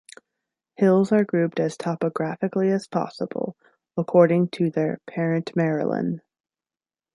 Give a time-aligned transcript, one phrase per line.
[0.77, 3.55] Hills are grouped as topographically as possible,
[3.95, 6.21] according to their 'parent Marilyn'.